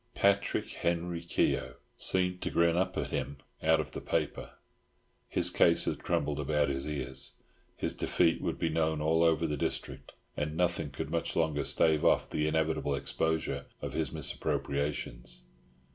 "Patrick 0.15 0.69
Henry 0.69 1.21
Keogh" 1.21 1.75
seemed 1.95 2.41
to 2.41 2.49
grin 2.49 2.75
up 2.75 2.97
at 2.97 3.09
him 3.09 3.37
out 3.61 3.79
of 3.79 3.91
the 3.91 4.01
paper. 4.01 4.53
His 5.27 5.51
case 5.51 5.85
had 5.85 5.99
crumbled 6.01 6.39
about 6.39 6.69
his 6.69 6.87
ears; 6.87 7.33
his 7.77 7.93
defeat 7.93 8.41
would 8.41 8.57
be 8.57 8.69
known 8.69 8.99
all 8.99 9.21
over 9.21 9.45
the 9.45 9.57
district, 9.57 10.13
and 10.35 10.57
nothing 10.57 10.89
could 10.89 11.11
much 11.11 11.35
longer 11.35 11.63
stave 11.63 12.03
off 12.03 12.27
the 12.27 12.47
inevitable 12.47 12.95
exposure 12.95 13.67
of 13.79 13.93
his 13.93 14.09
misappropriations. 14.11 15.43